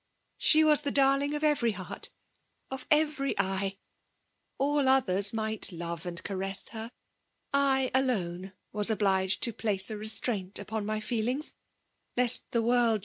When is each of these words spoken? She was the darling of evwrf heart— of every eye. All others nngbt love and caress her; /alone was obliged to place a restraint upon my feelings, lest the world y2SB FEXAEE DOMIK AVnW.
She 0.39 0.63
was 0.63 0.81
the 0.81 0.89
darling 0.89 1.35
of 1.35 1.43
evwrf 1.43 1.73
heart— 1.75 2.09
of 2.71 2.87
every 2.89 3.37
eye. 3.37 3.77
All 4.57 4.89
others 4.89 5.29
nngbt 5.31 5.77
love 5.77 6.07
and 6.07 6.23
caress 6.23 6.69
her; 6.69 6.91
/alone 7.53 8.53
was 8.73 8.89
obliged 8.89 9.43
to 9.43 9.53
place 9.53 9.91
a 9.91 9.97
restraint 9.97 10.57
upon 10.57 10.87
my 10.87 11.01
feelings, 11.01 11.53
lest 12.17 12.49
the 12.49 12.63
world 12.63 12.71
y2SB 12.71 12.81
FEXAEE 12.81 12.93
DOMIK 12.93 12.97
AVnW. 12.97 12.99